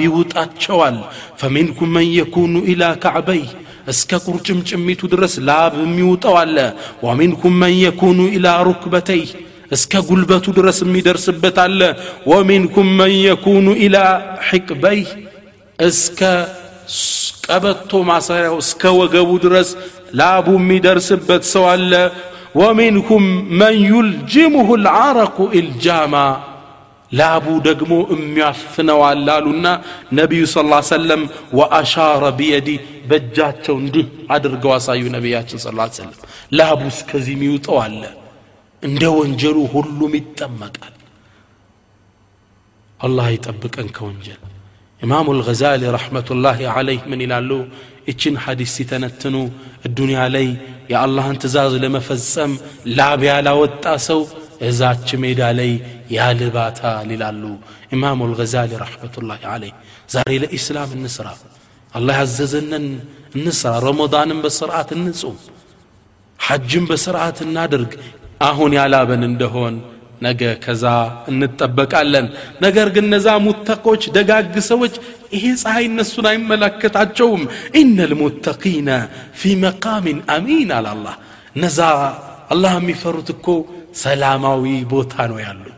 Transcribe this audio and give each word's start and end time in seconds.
ይውጣቸዋል 0.00 0.96
ፈሚንኩም 1.40 1.90
መን 1.96 2.06
የኩኑ 2.10 2.54
ኢላ 2.72 2.84
ካዕበይህ 3.02 3.50
እስከ 3.92 4.18
ቁርጭምጭሚቱ 4.24 5.00
ድረስ 5.12 5.34
ላብ 5.48 5.74
የሚውጠው 5.82 6.34
አለ 6.40 6.56
ወሚንኩም 7.06 7.54
መን 7.60 7.74
የኩኑ 7.82 8.18
ኢላ 8.36 8.54
ሩክበተይህ 8.68 9.30
እስከ 9.76 10.02
ጉልበቱ 10.08 10.54
ድረስ 10.58 10.78
የሚደርስበት 10.84 11.58
አለ 11.64 11.80
ወሚንኩም 12.32 12.90
መን 12.98 13.14
የኩኑ 13.18 13.76
ኢላ 13.86 13.96
ሕቅበይህ 14.48 15.08
እስከ 15.78 16.20
ቀበቶ 17.48 18.02
ማሰሪያው 18.10 18.58
እስከ 18.64 18.92
ወገቡ 19.00 19.30
ድረስ 19.46 19.70
ላቡ 20.20 20.48
የሚደርስበት 20.60 21.46
ሰው 21.52 21.66
አለ 21.74 21.92
ወሚንኩም 22.60 23.24
መን 23.60 23.78
ዩልጅሙሁ 23.92 24.68
ልዓረቁ 24.84 25.38
ኢልጃማ 25.60 26.14
ላቡ 27.11 27.45
ደግሞ 27.67 27.93
የሚያፍነዋል 28.13 29.25
አሉና 29.33 29.67
ነቢዩ 30.19 30.43
ስ 30.51 30.63
ላ 30.71 30.77
ሰለም 30.91 31.21
ወአሻረ 31.59 32.23
ቢየዲ 32.37 32.69
በእጃቸው 33.09 33.75
እንዲህ 33.83 34.05
አድርገው 34.35 34.71
አሳዩ 34.77 35.03
ነቢያችን 35.17 35.59
ስ 35.59 35.67
ሰለም 35.97 36.15
ላቡ 36.59 36.81
እስከዚህ 36.93 37.35
የሚውጠው 37.37 37.77
አለ 37.85 38.01
እንደ 38.83 39.03
ወንጀሉ 39.17 39.57
ሁሉም 39.73 40.13
ይጠመቃል 40.19 40.95
አላህ 42.99 43.27
ይጠብቀን 43.35 43.87
ከወንጀል 43.97 44.41
ኢማሙ 44.99 45.27
ልገዛሊ 45.37 45.83
ረሕመቱላህ 45.95 46.57
ዓለይህ 46.73 47.03
ምን 47.11 47.21
ይላሉ 47.25 47.51
ይችን 48.09 48.35
ሐዲስ 48.43 48.71
ሲተነትኑ 48.77 49.35
እዱንያ 49.87 50.21
ላይ 50.35 50.47
የአላህን 50.91 51.37
ትእዛዝ 51.43 51.73
ለመፈጸም 51.83 52.51
ላብ 52.97 53.21
ያላወጣ 53.29 53.85
ሰው 54.07 54.21
እዛች 54.67 55.09
ሜዳ 55.23 55.41
ላይ 55.59 55.71
ያልባታል 56.15 57.09
ይላሉ 57.15 57.43
ኢማሙ 57.95 58.27
ልገዛሊ 58.31 58.71
ረሕመቱላህ 58.83 59.39
ዓለይህ 59.53 59.73
ዛሬ 60.15 60.31
ለኢስላም 60.43 60.91
እንስራ 60.99 61.27
አላህ 61.93 62.17
ያዘዘንን 62.21 62.85
እንስራ 63.37 63.71
ረመዳንን 63.85 64.39
በስርዓት 64.43 64.89
እንጹም 64.97 65.37
ሐጅን 66.39 66.85
በስርዓት 66.89 67.39
እናድርግ 67.45 67.91
አሁን 68.47 68.71
ያላበን 68.77 69.23
እንደሆን 69.27 69.75
ነገ 70.25 70.41
ከዛ 70.63 70.85
እንጠበቃለን 71.31 72.25
ነገር 72.65 72.87
ግን 72.95 73.05
እነዛ 73.09 73.27
ሙተቆች 73.45 74.03
ደጋግ 74.17 74.55
ሰዎች 74.69 74.93
ይሄ 75.35 75.43
ፀሐይ 75.61 75.85
እነሱን 75.89 76.25
አይመለከታቸውም 76.31 77.43
ኢነ 77.79 78.07
ልሙተቂነ 78.11 78.89
ፊ 79.39 79.53
መቃሚን 79.63 80.19
አሚን 80.35 80.71
አለ 80.77 80.87
አላህ 80.95 81.15
እነዛ 81.55 81.79
አላህ 82.53 82.73
የሚፈሩት 82.79 83.29
እኮ 83.35 83.47
ሰላማዊ 84.01 84.63
ቦታ 84.93 85.13
ነው 85.31 85.39
ያሉት 85.45 85.74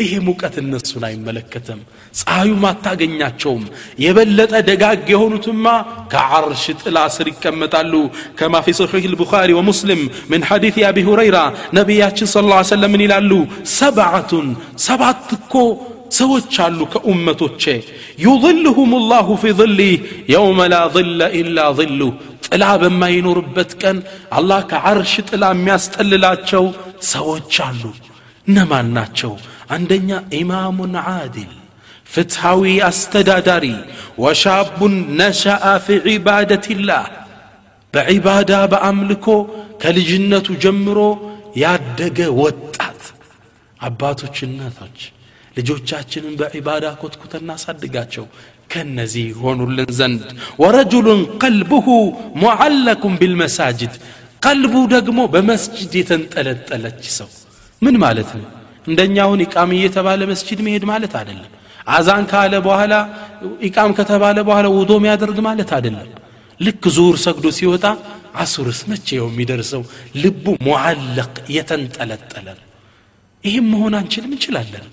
ይሄ 0.00 0.12
ሙቀት 0.26 0.54
እነሱን 0.62 1.04
አይመለከትም 1.08 1.80
ፀሐዩም 2.20 2.64
አታገኛቸውም 2.68 3.64
የበለጠ 4.04 4.52
ደጋግ 4.68 5.04
የሆኑትማ 5.12 5.66
ከዓርሽ 6.12 6.64
ጥላ 6.80 6.98
ስር 7.16 7.28
ይቀመጣሉ 7.32 7.92
ከማ 8.38 8.62
ፊ 8.66 8.74
ሰሒሕ 8.80 9.04
ልቡኻሪ 9.12 9.50
ወሙስሊም 9.58 10.02
ምን 10.32 10.44
ሐዲት 10.50 10.78
አቢ 10.90 10.98
ሁረይራ 11.08 11.38
ነቢያችን 11.78 12.30
ስለ 12.34 12.44
ላ 12.52 12.58
ሰለም 12.72 12.92
ምን 12.94 13.04
ይላሉ 13.06 13.32
ሰብዓቱን 13.78 14.48
ሰባት 14.86 15.28
እኮ 15.38 15.54
ሰዎች 16.18 16.54
አሉ 16.64 16.80
ከኡመቶቼ 16.92 17.64
ዩظልሁም 18.24 18.92
ላሁ 19.10 19.28
ፊ 19.42 19.52
ظሊህ 19.60 19.92
የውመ 20.32 20.60
ላ 20.72 20.78
ظለ 20.94 21.28
ኢላ 21.40 21.66
ظሉ 21.78 22.00
ጥላ 22.46 22.64
በማይኖርበት 22.82 23.72
ቀን 23.82 23.98
አላህ 24.38 24.60
ከዓርሽ 24.70 25.12
ጥላ 25.28 25.52
የሚያስጠልላቸው 25.54 26.64
ሰዎች 27.12 27.54
አሉ 27.66 27.82
እነማን 28.46 28.88
ናቸው 28.96 29.32
አንደኛ 29.75 30.09
ኢማሙን 30.39 30.95
ዓድል 31.05 31.51
ፍትሐዊ 32.13 32.63
አስተዳዳሪ 32.89 33.65
ወሻቡን 34.23 34.95
ነሸአ 35.19 35.63
ፊ 35.85 35.97
ዒባደትላህ 36.07 37.05
በዒባዳ 37.93 38.51
በአምልኮ 38.71 39.27
ከልጅነቱ 39.81 40.47
ጀምሮ 40.63 40.99
ያደገ 41.63 42.19
ወጣት 42.41 43.01
አባቶች 43.79 44.37
እናቶች 44.47 44.97
ልጆቻችንን 45.57 46.33
በዒባዳ 46.39 46.85
ኮትኩተን 47.01 47.43
እናሳድጋቸው 47.45 48.25
ከነዚህ 48.71 49.27
ሆኑልን 49.43 49.89
ዘንድ 49.99 50.21
ወረጁሉን 50.61 51.21
ቀልብሁ 51.41 51.87
ሙዓለኩም 52.43 53.13
ቢልመሳጅድ 53.21 53.93
ቀልቡ 54.41 54.75
ደግሞ 54.93 55.19
በመስጅድ 55.33 55.93
የተንጠለጠለች 55.99 57.03
ሰው 57.17 57.29
ምን 57.81 57.95
ማለት 58.03 58.29
ነው 58.39 58.47
እንደኛውን 58.84 59.40
ኢቃም 59.44 59.70
እየተባለ 59.76 60.20
መስጅድ 60.30 60.60
መሄድ 60.66 60.84
ማለት 60.90 61.12
አይደለም። 61.20 61.50
አዛን 61.88 62.24
ካለ 62.30 62.54
በኋላ 62.66 62.94
ኢቃም 63.68 63.92
ከተባለ 63.98 64.38
በኋላ 64.48 64.66
ውዶ 64.76 64.92
የሚያደርግ 64.98 65.38
ማለት 65.48 65.70
አይደለም። 65.76 66.08
ልክ 66.60 66.82
ዙሁር 66.96 67.16
ሰግዶ 67.24 67.46
ሲወጣ 67.58 67.84
አሱርስ 68.36 68.80
መቼው 68.90 69.24
የሚደርሰው? 69.28 69.82
ልቡ 70.22 70.44
ሙዓለቅ 70.66 71.32
የተንጠለጠለ 71.56 72.46
ነው። 72.58 72.66
ይህም 73.44 73.66
መሆን 73.72 73.94
አንችልም 73.98 74.32
እንችላለን 74.34 74.86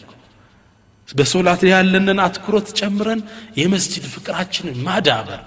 በሶላት 1.10 1.62
ያለንን 1.72 2.20
አትኩሮት 2.24 2.68
ጨምረን 2.80 3.22
የመስጅድ 3.60 4.06
ፍቅራችንን 4.14 4.78
ማዳበር 4.88 5.42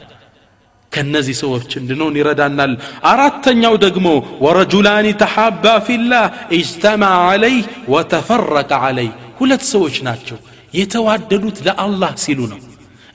ከነዚህ 0.91 1.35
ሰዎች 1.41 1.71
እንድንሆን 1.79 2.17
ይረዳናል 2.19 2.73
አራተኛው 3.11 3.73
ደግሞ 3.85 4.07
ወረጁላኒ 4.45 5.07
ተሓባ 5.21 5.65
ፊላህ 5.87 6.25
እጅተማ 6.57 7.01
አለይህ 7.31 7.63
ወተፈረቀ 7.93 8.71
አለይህ 8.87 9.11
ሁለት 9.39 9.63
ሰዎች 9.73 9.97
ናቸው 10.07 10.37
የተዋደዱት 10.79 11.57
ለአላህ 11.67 12.13
ሲሉ 12.23 12.39
ነው 12.53 12.61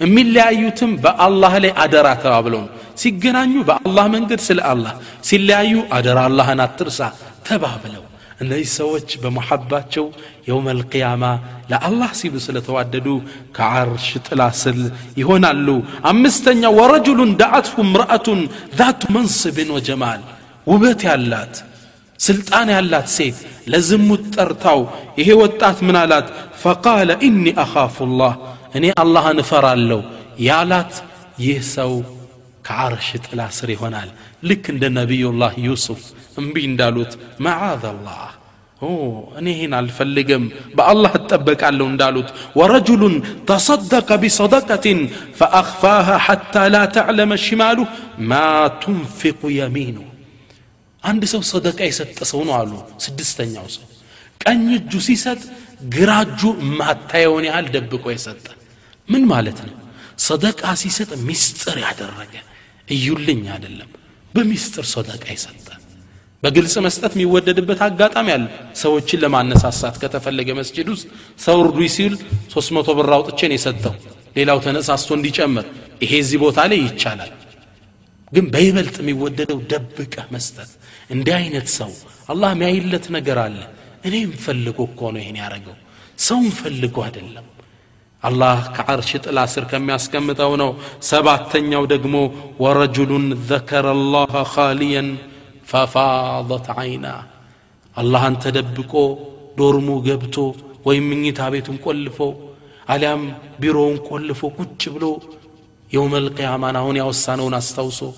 የሚለያዩትም 0.00 0.93
በአላህ 1.04 1.54
ላይ 1.65 1.72
አደራ 1.84 2.09
ተባብለው 2.22 2.60
ነው 2.65 2.71
ሲገናኙ 3.03 3.54
በአላህ 3.69 4.04
መንገድ 4.15 4.41
ስለ 4.47 4.60
አላህ 4.72 4.94
ሲለያዩ 5.28 5.75
አደራ 5.97 6.19
አላህን 6.31 6.60
አትርሳ 6.66 7.00
ተባብለው 7.48 8.04
እነዚህ 8.43 8.69
ሰዎች 8.78 9.09
በመሐባቸው 9.22 10.04
የውም 10.48 10.66
አልቅያማ 10.72 11.25
ለአላህ 11.71 12.10
ሲሉ 12.21 12.34
ስለተዋደዱ 12.44 13.09
ከዓርሽ 13.56 14.06
ጥላ 14.26 14.43
ስል 14.60 14.78
ይሆናሉ 15.21 15.69
አምስተኛ 16.10 16.62
ወረጁሉን 16.78 17.32
ደዓትሁ 17.41 17.84
ምርአቱን 17.91 18.41
ዛቱ 18.78 19.03
መንስብን 19.16 19.72
ወጀማል 19.76 20.22
ውበት 20.66 21.03
ያላት 21.09 21.54
ስልጣን 22.21 22.69
ያላት 22.76 23.09
ሴት 23.16 23.37
ለዝሙት 23.72 24.25
ጠርታው 24.34 24.81
ይሄ 25.21 25.28
ወጣት 25.43 25.78
ምን 25.88 25.97
አላት 26.00 26.26
ፈቃለ 26.62 27.10
ኢኒ 27.26 27.44
አኻፉ 27.65 28.09
ላህ 28.21 28.34
እኔ 28.78 28.87
አላህን 29.03 29.38
እፈራለሁ 29.44 30.00
ያላት 30.48 30.93
ይህ 31.44 31.60
ሰው 31.76 31.93
ከዓርሽ 32.66 33.09
ጥላ 33.25 33.41
ስር 33.59 33.69
ይሆናል 33.75 34.09
ልክ 34.48 34.65
እንደ 34.72 34.84
ነቢዩላህ 34.98 35.53
ዩሱፍ 35.66 36.03
እምቢ 36.38 36.56
እንዳሉት 36.69 37.13
መዓዘላህ 37.46 38.23
እኔ 39.40 39.47
ይህን 39.53 39.73
አልፈልግም 39.78 40.44
በአላህ 40.78 41.13
እጠበቃለሁ 41.19 41.85
እንዳሉት 41.91 42.29
ወረጁሉን 42.59 43.16
ተሰደቀ 43.50 44.09
ቢሰደቀትን 44.23 45.00
ፈአኽፋሃ 45.40 46.18
ሐታ 46.25 46.66
ላ 46.73 46.81
ተዕለመ 46.96 47.38
ሽማሉ 47.46 47.79
ማ 48.31 48.41
ቱንፊቁ 48.84 49.41
የሚኑ 49.59 49.97
አንድ 51.03 51.23
ሰው 51.34 51.41
ሰደቃ 51.51 51.79
የሰጠ 51.90 52.19
ሰው 52.31 52.41
ነው 52.50 52.56
አሉ 52.59 52.72
ስድስተኛው 53.06 53.67
ሰው 53.75 53.85
ቀኝ 54.41 54.63
እጁ 54.78 54.94
ሲሰጥ 55.07 55.41
ግራ 55.96 56.12
እጁ 56.25 56.41
ማታየውን 56.79 57.46
ያህል 57.50 57.67
ደብቆ 57.75 58.06
የሰጠ 58.16 58.46
ምን 59.07 59.23
ማለት 59.34 59.59
ነው 59.67 59.75
ሰደቃ 60.28 60.62
ሲሰጥ 60.84 61.12
ሚስጥር 61.28 61.78
ያደረገ 61.85 62.34
እዩልኝ 62.88 63.44
አይደለም 63.56 63.90
በሚስጥር 64.34 64.85
ሰደቃ 64.96 65.25
ይሰጥ 65.35 65.65
በግልጽ 66.45 66.75
መስጠት 66.85 67.13
የሚወደድበት 67.16 67.79
አጋጣሚ 67.85 68.28
አለ። 68.33 68.44
ሰዎችን 68.81 69.22
ለማነሳሳት 69.23 69.95
ከተፈለገ 70.01 70.50
መስጅድ 70.59 70.88
ውስጥ 70.94 71.07
ሰው 71.39 71.57
እርዱ 71.63 71.78
ሲል 71.95 72.13
ሶስት 72.53 72.69
መቶ 72.75 72.89
ብር 72.97 73.09
አውጥቼን 73.17 73.53
የሰጠው። 73.56 73.95
ሌላው 74.35 74.59
ተነሳስቶ 74.66 75.09
እንዲጨምር። 75.17 75.66
ይሄ 76.03 76.11
እዚህ 76.23 76.40
ቦታ 76.43 76.59
ላይ 76.72 76.79
ይቻላል። 76.85 77.31
ግን 78.31 78.46
በይበልጥ 78.53 78.96
የሚወደደው 79.02 79.59
ደብቀህ 79.72 80.28
መስጠት። 80.35 80.72
እንዲህ 81.09 81.35
አይነት 81.40 81.67
ሰው 81.78 81.91
አላህ 82.29 82.49
የሚያይለት 82.55 83.05
ነገር 83.17 83.40
አለ። 83.46 83.59
እኔም 84.05 84.31
ፈልጎ 84.46 84.79
እኮ 84.90 85.02
ነው 85.14 85.22
ይሄን 85.22 85.37
ያደረገው። 85.41 85.75
ሰውን 86.20 86.49
ፈልጎ 86.59 86.97
አይደለም። 87.05 87.46
አላህ 88.23 88.59
ከዓርሽ 88.75 89.11
ጥላ 89.23 89.40
ስር 89.53 89.64
ከሚያስቀምጠው 89.72 90.52
ነው። 90.61 90.70
ሰባተኛው 91.09 91.84
ደግሞ 91.93 92.14
ወረጁሉን 92.59 93.25
ዘከረ 93.49 93.87
ላህ 94.14 94.35
ካሊየን 94.53 95.09
ففاضت 95.72 96.67
عينا 96.78 97.16
الله 98.02 98.22
أنت 98.28 98.44
دبكو 98.58 99.03
دورمو 99.58 99.96
جبتو 100.08 100.46
ويمني 100.85 101.32
تابيتم 101.40 101.78
كلفو 101.85 102.29
عليهم 102.91 103.22
بيرون 103.62 103.97
كلفو 104.09 104.47
كتشبلو 104.58 105.12
يوم 105.96 106.14
القيامة 106.23 106.67
هون 106.84 106.97
يوصانون 107.02 107.53
استوصو 107.62 108.09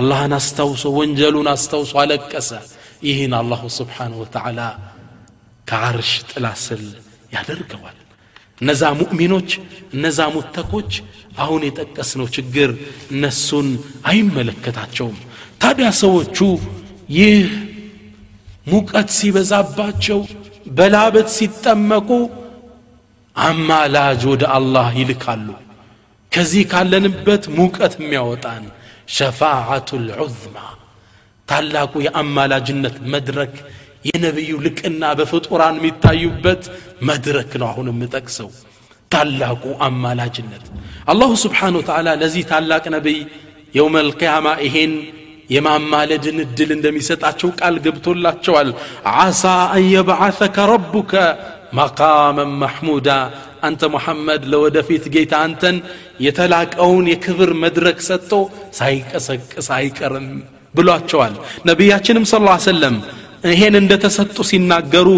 الله 0.00 0.20
نستوصو 0.32 0.88
ونجلون 0.98 1.48
استوصو 1.56 1.94
على 2.02 2.16
كسا 2.32 2.60
يهين 3.08 3.34
الله 3.42 3.62
سبحانه 3.80 4.16
وتعالى 4.22 4.68
كعرش 5.68 6.10
تلاسل 6.30 6.82
يا 7.34 7.40
درقوال 7.48 7.96
نزا 8.68 8.88
مؤمنوك 9.00 9.50
نزا 10.04 10.26
متكوك 10.36 10.92
አሁን 11.42 11.60
የጠቀስነው 11.66 12.26
ችግር 12.36 12.70
እነሱን 13.14 13.68
አይመለከታቸውም። 14.10 15.16
ታዲያ 15.62 15.88
ሰዎቹ 16.02 16.38
ይህ 17.17 17.45
ሙቀት 18.67 19.09
ሲበዛባቸው 19.17 20.19
በላበት 20.77 21.27
ሲጠመቁ 21.35 22.09
አማላጅ 23.35 24.21
ወደ 24.31 24.43
አላህ 24.57 24.87
ይልካሉ 24.99 25.47
ከዚህ 26.31 26.63
ካለንበት 26.71 27.43
ሙቀት 27.57 27.93
የሚያወጣን 27.99 28.63
ሸፋዓቱ 29.15 29.89
ልዑዝማ 30.07 30.57
ታላቁ 31.47 31.93
የአማላጅነት 32.05 32.95
መድረክ 33.13 33.53
የነቢዩ 34.09 34.53
ልቅና 34.65 35.03
በፍጡራን 35.19 35.77
የሚታዩበት 35.79 36.63
መድረክ 37.09 37.51
ነው 37.61 37.67
አሁን 37.71 37.87
የምጠቅሰው 37.91 38.49
ታላቁ 39.11 39.63
አማላጅነት 39.87 40.65
አላሁ 41.11 41.31
ስብሓን 41.43 41.77
ወተዓላ 41.79 42.09
ለዚህ 42.21 42.43
ታላቅ 42.51 42.83
ነቢይ 42.95 43.19
የውመ 43.73 43.95
ልቅያማ 44.07 44.47
ይሄን 44.65 44.93
የማማለድን 45.48 46.38
እድል 46.44 46.70
እንደሚሰጣቸው 46.76 47.50
ቃል 47.60 47.76
ገብቶላቸዋል። 47.84 48.68
ዓሳ 49.16 49.42
አን 49.74 49.86
የብዓثከ 49.92 50.56
ረቡከ 50.72 51.12
መቃመን 51.74 52.50
ማሕሙዳ 52.62 53.08
አንተ 53.62 53.82
ሙሐመድ 53.94 54.42
ለወደፊት 54.52 55.04
ጌታ 55.14 55.34
አንተን 55.46 55.76
የተላቀውን 56.26 57.06
የክብር 57.12 57.50
መድረክ 57.62 57.98
ሰጥቶ 58.08 58.32
ሳይቀሰቅስ 58.78 59.68
አይቀርም 59.78 60.28
ብሏቸዋል። 60.74 61.34
ነቢያችንም 61.68 62.24
ስ 62.26 62.36
ሰለም 62.66 62.96
ይሄን 63.50 63.74
እንደተሰጡ 63.78 64.36
ሲናገሩ 64.50 65.08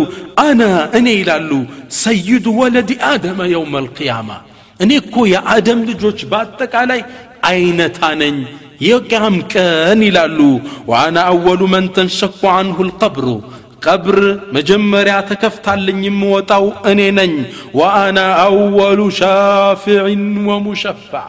አነ 0.41 0.61
እኔ 0.99 1.09
ይላሉ 1.19 1.51
ሰይዱ 1.99 2.47
ወለዲ 2.61 2.91
አደመ 3.11 3.41
የውም 3.53 3.75
አልቅያማ 3.81 4.31
እኔ 4.81 4.91
እኮ 5.03 5.17
የአደም 5.33 5.81
ልጆች 5.91 6.21
በአጠቃላይ 6.31 7.01
አይነታ 7.49 7.99
ነኝ 8.23 8.37
يقام 8.93 9.35
كان 9.55 10.01
لالو 10.17 10.51
وأنا 10.91 11.21
أول 11.33 11.61
من 11.75 11.85
تنشق 11.97 12.41
عنه 12.57 12.77
القبر. 12.87 13.27
قبر 13.87 14.17
مجمر 14.57 15.07
اعتكفت 15.15 15.65
على 15.69 15.93
يموتاو 16.07 16.65
أنينن 16.91 17.35
وأنا 17.79 18.27
أول 18.51 19.01
شافع 19.21 20.03
ومشفع. 20.49 21.25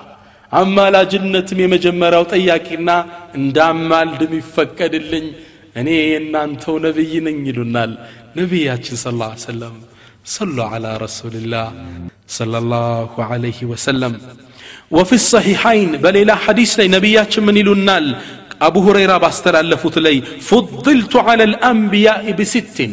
أما 0.62 0.86
لا 0.94 1.04
جنة 1.12 1.48
مي 1.57 1.66
مجمر 1.74 2.16
أو 2.16 2.24
طياكينا 2.24 2.96
اندام 3.36 3.94
دمي 4.19 4.42
فكد 4.56 4.94
اللي 5.01 5.22
أني 5.78 6.18
ان 6.18 6.36
انتو 6.46 6.74
نبي 6.86 7.19
ننجلنال. 7.25 7.92
نبي 8.38 8.63
صلى 9.01 9.13
الله 9.13 9.31
عليه 9.34 9.48
وسلم. 9.50 9.75
صلوا 10.25 10.68
على 10.74 10.92
رسول 11.06 11.34
الله 11.42 11.68
صلى 12.38 12.58
الله 12.63 13.12
عليه 13.30 13.60
وسلم. 13.72 14.13
وفي 14.92 15.16
الصحيحين 15.16 15.98
بل 15.98 16.18
إلى 16.18 16.36
حديث 16.38 16.80
لي 16.80 16.88
نبيات 16.88 17.40
من 17.40 17.58
النال. 17.58 18.16
أبو 18.62 18.80
هريرة 18.90 19.18
باستر 19.18 19.60
اللفت 19.60 19.98
لي 19.98 20.22
فضلت 20.22 21.16
على 21.16 21.44
الأنبياء 21.44 22.32
بست. 22.32 22.90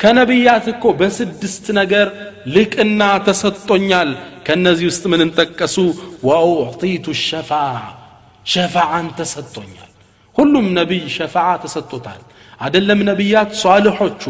كنبياتك 0.00 0.86
بس 0.86 1.22
نجر 1.70 2.12
لك 2.46 2.80
أنها 2.80 3.18
تسطن 3.18 3.82
يال 3.92 4.10
كنزي 4.46 5.08
من 5.12 5.20
انتكسو 5.20 5.86
وأعطيت 6.22 7.08
الشفاعة. 7.08 7.98
شفاعة 8.44 9.10
تسطن 9.18 9.68
يال 9.78 9.90
كلهم 10.36 10.78
نبي 10.78 11.08
شفاعة 11.08 11.56
تسطن 11.64 12.20
አደለም 12.64 13.00
ነቢያት 13.10 13.50
ሷልሖቹ 13.62 14.22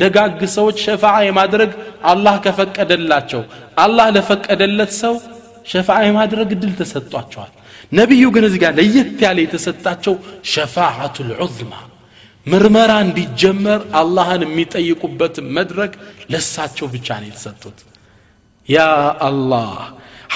ደጋግ 0.00 0.40
ሰዎች 0.56 0.76
ሸፋዓ 0.86 1.16
የማድረግ 1.26 1.70
አላህ 2.10 2.34
ከፈቀደላቸው። 2.44 3.42
አላህ 3.84 4.06
ለፈቀደለት 4.16 4.92
ሰው 5.02 5.14
ሸፋዓ 5.68 5.98
የማድረግ 6.06 6.50
እድል 6.56 6.72
ተሰጧቸዋል 6.80 7.52
ነቢዩ 7.92 8.24
ግን 8.34 8.44
እዚህ 8.48 8.60
ጋር 8.62 8.72
ለየት 8.78 9.20
ያለ 9.26 9.38
የተሰጣቸው 9.44 10.14
ሸፋዓቱ 10.52 11.16
ልዑዝማ 11.30 11.72
ምርመራ 12.46 12.92
እንዲጀመር 13.06 13.80
አላህን 14.00 14.42
የሚጠይቁበት 14.46 15.36
መድረክ 15.56 15.92
ለሳቸው 16.32 16.86
ብቻ 16.94 17.08
ነው 17.22 17.28
የተሰጡት። 17.30 17.78
ያ 18.68 18.78
አላህ 19.28 19.70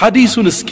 ሐዲሱን 0.01 0.47
እስኪ 0.51 0.71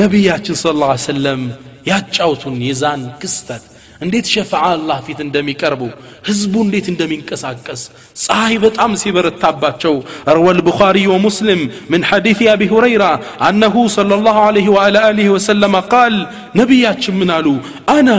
ነቢያችን 0.00 0.56
ስለ 0.62 0.72
ላ 0.82 0.88
ሰለም 1.06 1.42
ያጫውቱን 1.90 2.56
የዛን 2.68 3.02
ክስተት 3.20 3.64
እንዴት 4.05 4.27
ሸፋዓ 4.33 4.65
አላህ 4.77 4.97
ፊት 5.07 5.19
እንደሚቀርቡ 5.25 5.81
ህዝቡ 6.27 6.53
እንዴት 6.65 6.87
እንደሚንቀሳቀስ 6.93 7.81
ፀሐይ 8.25 8.55
በጣም 8.65 8.91
ሲበረታባቸው 9.03 9.95
روى 10.37 10.51
البخاري 10.57 11.05
ومسلم 11.13 11.59
من 11.93 12.01
حديث 12.09 12.39
أبي 12.55 12.67
هريرة 12.73 13.11
أنه 13.49 13.75
صلى 13.97 14.13
الله 14.19 14.37
عليه 14.47 14.67
وعلى 14.75 14.99
آله 15.09 15.27
وسلم 15.35 15.73
قال 15.93 16.13
نبيات 16.61 17.03
من 17.19 17.29
قالوا 17.31 17.59
أنا 17.97 18.17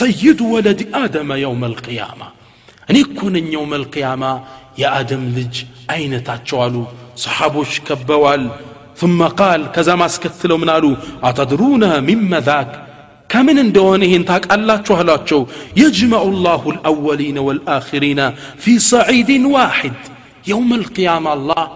سيد 0.00 0.40
ولد 0.54 0.80
آدم 1.04 1.28
يوم 1.46 1.62
القيامة 1.72 2.26
أن 2.90 2.94
يكون 3.02 3.34
يوم 3.56 3.72
القيامة 3.80 4.30
يا 4.82 4.88
آدم 5.00 5.22
لج 5.36 5.54
أين 5.94 6.12
تاتشوالو 6.26 6.84
صحابوش 7.24 7.72
كبوال 7.86 8.42
ثم 9.00 9.20
قال 9.40 9.60
كذا 9.76 9.94
ما 10.00 10.08
سكتلوا 10.14 10.58
من 10.62 10.70
قالوا 10.70 10.96
أتدرون 11.28 11.82
مما 12.08 12.38
ذاك 12.48 12.70
كمن 13.33 13.57
اندوانه 13.65 14.11
انتاك 14.19 14.43
الله 14.55 14.77
تهلاتشو 14.87 15.39
يجمع 15.83 16.21
الله 16.31 16.61
الأولين 16.73 17.37
والآخرين 17.47 18.19
في 18.63 18.73
صعيد 18.93 19.31
واحد 19.55 19.93
يوم 20.51 20.69
القيامة 20.73 21.33
الله 21.37 21.67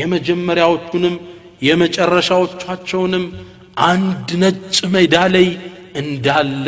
يما 0.00 0.18
جمّر 0.28 0.56
يعودكنم 0.58 1.14
يما 1.68 1.86
جرّش 1.86 2.30
يعودكنم 2.30 3.24
عند 3.88 4.28
نجم 4.44 4.94
دالي 5.14 5.48
اندال 6.00 6.66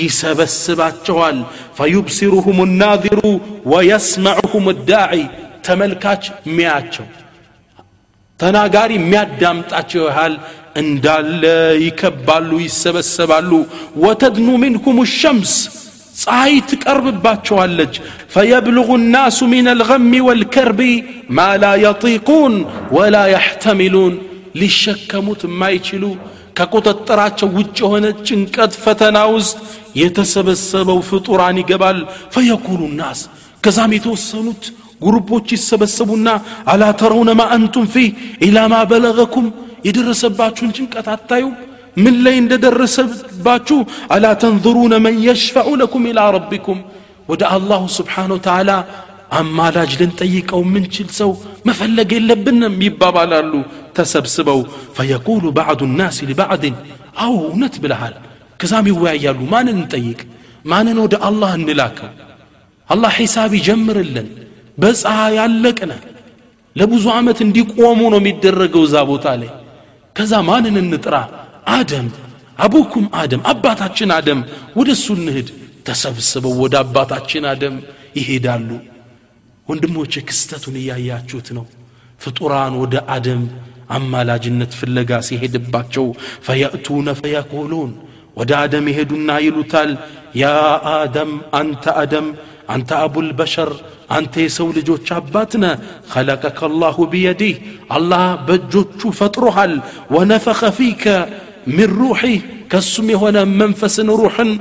يسبسب 0.00 0.80
عجوال 0.88 1.38
فيبصرهم 1.76 2.58
الناظر 2.68 3.20
ويسمعهم 3.72 4.64
الداعي 4.74 5.24
تملكات 5.66 6.24
مياتشو 6.46 7.04
تناغاري 8.38 8.98
مياد 8.98 9.30
دامت 9.40 9.70
عجوهال 9.78 10.34
እንዳለ 10.76 11.42
ይከባሉ 11.86 12.50
ይሰበሰባሉ 12.66 13.50
ወተድኑ 14.04 14.48
ምንኩም 14.62 14.98
ሸምስ 15.18 15.54
ፀሐይ 16.22 16.54
ትቀርብባቸዋለች 16.70 17.94
ፈየብልغ 18.34 18.88
الناس 19.00 19.38
من 19.54 19.66
الغم 19.68 20.12
والكرب 20.26 20.80
ما 21.30 21.50
لا 21.62 21.72
يطيقون 21.86 22.54
ولا 22.96 23.24
يحتملون 23.34 24.14
ሊሸከሙት 24.60 25.40
የማይችሉ 25.48 26.04
ከቁጥጥራቸው 26.56 27.48
ውጭ 27.58 27.76
የሆነ 27.84 28.06
ጭንቀት 28.26 28.72
ፈተና 28.84 29.18
ውስጥ 29.36 29.54
የተሰበሰበው 30.00 30.98
ፍጡራን 31.10 31.56
ይገባል 31.62 31.98
ፈየኩሉ 32.34 32.80
ናስ 33.00 33.20
ከዛም 33.64 33.92
የተወሰኑት 33.96 34.62
ጉሩፖች 35.04 35.48
ይሰበሰቡና 35.56 36.28
አላ 36.72 36.82
ተረውነ 37.00 37.30
ማ 37.40 37.44
አንቱም 37.56 37.86
ፊህ 37.94 38.08
ኢላ 38.46 38.58
ማ 38.72 38.82
በለገኩም 38.90 39.46
የደረሰባችሁን 39.84 40.72
ጭንቀት 40.78 41.08
አታዩ 41.14 41.44
ምን 41.96 42.16
ላይ 42.24 42.36
እንደደረሰባችሁ 42.42 43.78
አላ 44.14 44.26
ተንظሩነ 44.42 44.94
መን 45.06 45.16
የሽፈዑ 45.26 45.70
ለኩም 45.80 46.04
ኢላ 46.10 46.20
ረቢኩም 46.36 46.78
ወደ 47.28 47.42
አላሁ 47.56 47.82
ስብሓን 47.96 48.32
ተዓላ 48.46 48.70
አማላጅ 49.38 49.92
ልንጠይቀው 50.00 50.62
ምንችል 50.72 51.08
ሰው 51.18 51.30
መፈለግ 51.68 52.10
የለብንም 52.16 52.74
ይባባላሉ 52.86 53.52
ተሰብስበው 53.96 54.60
ፈየቁሉ 54.96 55.44
ባዕዱ 55.58 55.88
ናስ 56.00 56.18
ሊባዕድን 56.30 56.74
አዎ 57.24 57.34
እውነት 57.48 57.74
ብልሃል 57.82 58.14
ከዛም 58.60 58.88
ይወያያሉ 58.90 59.40
ማንን 59.52 59.76
እንጠይቅ 59.76 60.20
ማንን 60.64 60.98
ወደ 61.04 61.14
አላህ 61.28 61.52
እንላከው 61.60 62.10
አላህ 62.88 63.12
ሒሳብ 63.22 63.52
ይጀምርልን 63.58 64.28
በፀሐይ 64.78 65.34
ያለቅነ 65.38 65.92
ለብዙ 66.76 67.04
ዓመት 67.16 67.38
እንዲቆሙ 67.46 68.00
ነው 68.12 68.20
የሚደረገው 68.22 68.84
እዛ 68.88 68.96
ቦታ 69.10 69.26
ላይ 69.40 69.50
ከዛ 70.16 70.32
ማንን 70.48 70.76
እንጥራ? 70.82 71.14
አደም። 71.74 72.08
አቡኩም 72.58 73.06
አደም 73.20 73.42
አባታችን 73.50 74.10
አደም። 74.16 74.40
ወደ 74.78 74.88
እሱ 74.96 75.06
እንሂድ። 75.18 75.48
ተሰብስበው 75.86 76.54
ወደ 76.62 76.74
አባታችን 76.82 77.44
አደም 77.52 77.76
ይሄዳሉ። 78.18 78.68
ወንድሞች 79.68 80.14
ክስተቱን 80.28 80.76
እያያችሁት 80.80 81.48
ነው። 81.56 81.64
ፍጡራን 82.20 82.74
ወደ 82.82 82.94
አደም 83.14 83.42
አማላጅነት 83.96 84.72
ፍለጋ 84.80 85.10
ሲሄድባቸው 85.28 86.06
ፈየእቱነ 86.46 87.08
ፈየቁሉን 87.20 87.90
ወደ 88.36 88.50
አደም 88.60 88.84
ይሄዱና 88.90 89.30
ይሉታል 89.46 89.90
ያ 90.36 90.44
አደም 90.94 91.30
አንተ 91.58 91.84
አደም 92.02 92.26
አንተ 92.73 92.89
አቡል 93.03 93.29
በሸር 93.39 93.71
አንተ 94.15 94.33
የሰው 94.45 94.67
ልጆች 94.77 95.07
አባት 95.17 95.51
ነ 95.61 95.65
ኸለቀከ 96.13 96.59
አላሁ 96.69 96.97
ቢየዲህ 97.13 97.55
አላህ 97.97 98.25
በእጆቹ 98.47 99.11
ፈጥሮሃል 99.19 99.73
ወነፈኸ 100.15 100.71
ፊከ 100.77 101.05
ሚን 101.77 101.91
ሩሒህ 101.99 102.37
ከሱም 102.71 103.07
የሆነ 103.13 103.37
መንፈስን 103.61 104.09
ሩሕን 104.21 104.51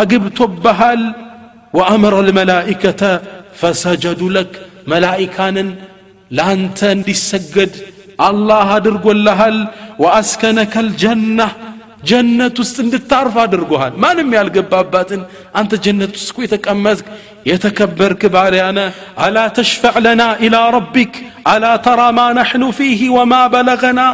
አግብቶብሃል 0.00 1.02
ወአመረ 1.78 2.14
ልመላኢከተ 2.28 3.02
ፈሰጀዱ 3.60 4.22
ለክ 4.36 4.52
መላኢካንን 4.92 5.68
ለአንተ 6.30 6.78
እንዲሰገድ 6.96 7.74
አላህ 8.26 8.68
አድርጎልሃል 8.76 9.56
ወአስከነከ 10.02 10.74
ልጀና 10.88 11.40
ጀነት 12.08 12.56
ውስጥ 12.62 12.76
እንድታርፍ 12.84 13.34
አድርጎሃል 13.44 13.94
ማንም 14.02 14.30
ያልገባባትን 14.36 15.22
አንተ 15.60 15.72
ጀነት 15.84 16.12
ውስጥ 16.18 16.28
እኮ 16.32 16.40
የተቀመጥክ 16.44 17.06
يتكبر 17.45 18.13
كبار 18.13 18.69
أنا 18.69 18.91
ألا 19.25 19.47
تشفع 19.47 19.97
لنا 19.97 20.39
إلى 20.39 20.69
ربك؟ 20.69 21.23
ألا 21.47 21.75
ترى 21.75 22.11
ما 22.11 22.33
نحن 22.33 22.71
فيه 22.71 23.09
وما 23.09 23.47
بلغنا؟ 23.47 24.07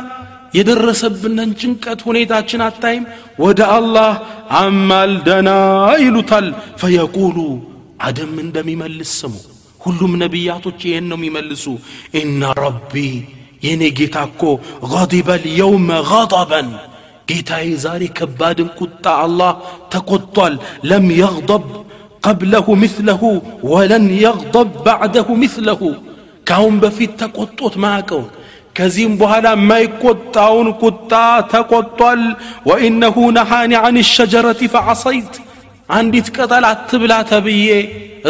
يدرس 0.53 1.03
ابن 1.05 1.53
جنكت 1.59 2.07
ونيتا 2.07 2.39
جنات 2.39 2.73
التايم 2.75 3.03
ودع 3.39 3.77
الله 3.77 4.11
عما 4.51 5.01
لدنا 5.05 5.57
يلطل 6.05 6.45
فيقولوا 6.77 7.55
عدم 8.05 8.29
من 8.37 8.51
دمي 8.51 8.75
من 8.75 8.85
السمو 8.85 9.41
من 10.01 10.19
نبياته 10.19 10.71
جينهم 10.79 11.23
يملسوا 11.23 11.77
إن 12.15 12.43
ربي 12.43 13.25
يني 13.63 13.89
جيتاكو 13.89 14.59
غضب 14.93 15.29
اليوم 15.29 15.91
غضبا 15.91 16.63
جيتا 17.29 17.75
زاري 17.83 18.07
كباد 18.07 18.59
كتا 18.79 19.25
الله 19.25 19.51
تقطل 19.91 20.53
لم 20.83 21.05
يغضب 21.11 21.86
قبله 22.27 22.67
مثله 22.83 23.21
ولن 23.73 24.05
يغضب 24.25 24.69
بعده 24.89 25.27
مثله. 25.43 25.81
كاون 26.49 26.75
بفي 26.83 27.05
تقطط 27.21 27.73
معكم 27.85 28.23
كزيم 28.75 29.11
بهالا 29.21 29.53
ما 29.69 29.77
يقطعون 29.85 30.67
قطع 30.81 31.41
تقطل. 31.55 32.21
وإنه 32.69 33.15
نهاني 33.37 33.75
عن 33.83 33.95
الشجرة 34.05 34.61
فعصيت. 34.73 35.33
عندي 35.95 36.21
تكتل 36.27 36.63
عتبلا 36.71 37.19
تبيه 37.31 37.79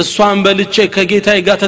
እሷን 0.02 0.38
በልቼ 0.46 0.76
ከጌታዬ 0.96 1.40
ጋር 1.48 1.62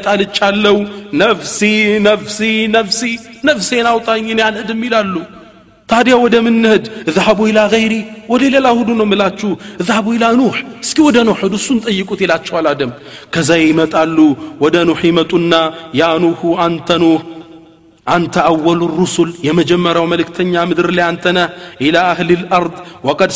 نفسي 1.21 1.75
نفسي 2.07 2.07
نفسي 2.07 2.53
ነፍሲ 2.75 3.01
ነፍሴን 3.48 3.86
አውጣኝን 3.91 4.39
آدم 4.48 4.81
ይላሉ 4.88 5.15
ታዲያ 5.88 6.14
ወደ 6.25 6.37
ምንህድ 6.45 6.85
እዛሃቡ 7.11 7.38
ኢላ 7.50 7.61
ገይሪ 7.73 7.95
ወደ 8.33 8.43
ሌላ 8.54 8.66
ሁዱ 8.78 8.90
ነው 9.00 9.07
ምላችሁ 9.11 9.50
እዛሃቡ 9.83 10.07
ኢላ 10.16 10.26
ኑሕ 10.38 10.54
እስኪ 10.85 10.99
ወደ 11.09 11.16
ኑሕ 11.28 11.38
ሂዱ 11.45 11.54
እሱን 11.61 11.78
ጠይቁት 11.87 12.21
ይላቸዋል 12.25 12.66
አደም 12.73 12.93
ከዛ 13.35 13.50
ይመጣሉ 13.62 14.16
ወደ 14.64 14.76
ኑሕ 14.90 15.00
ይመጡና 15.11 15.52
ያ 16.00 16.11
ኑሑ 16.25 16.52
አንተ 16.66 16.88
ኑሕ 17.04 17.21
አንተ 18.07 18.35
አወሉ 18.49 18.81
ሩሱል 18.99 19.31
የመጀመሪያው 19.49 20.07
መልእክተኛ 20.12 20.64
ምድር 20.71 20.88
ላይ 20.97 21.07
አንተነ 21.11 21.38
ኢላ 21.87 21.99
አህሊ 22.12 22.31
ልአርድ 22.43 22.75
ወቀድ 23.09 23.31